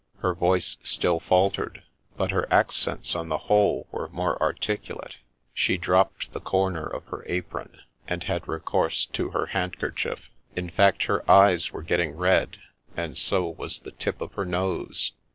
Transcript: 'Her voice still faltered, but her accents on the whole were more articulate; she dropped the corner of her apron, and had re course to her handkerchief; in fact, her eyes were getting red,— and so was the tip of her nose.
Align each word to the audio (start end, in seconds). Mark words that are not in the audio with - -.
'Her 0.23 0.33
voice 0.33 0.77
still 0.81 1.19
faltered, 1.19 1.83
but 2.17 2.31
her 2.31 2.51
accents 2.51 3.13
on 3.13 3.29
the 3.29 3.37
whole 3.37 3.85
were 3.91 4.09
more 4.09 4.41
articulate; 4.41 5.17
she 5.53 5.77
dropped 5.77 6.31
the 6.33 6.39
corner 6.39 6.87
of 6.87 7.05
her 7.09 7.23
apron, 7.27 7.77
and 8.07 8.23
had 8.23 8.47
re 8.47 8.59
course 8.61 9.05
to 9.05 9.29
her 9.29 9.45
handkerchief; 9.45 10.31
in 10.55 10.71
fact, 10.71 11.03
her 11.03 11.23
eyes 11.29 11.71
were 11.71 11.83
getting 11.83 12.17
red,— 12.17 12.57
and 12.97 13.15
so 13.15 13.45
was 13.47 13.81
the 13.81 13.91
tip 13.91 14.21
of 14.21 14.33
her 14.33 14.43
nose. 14.45 15.11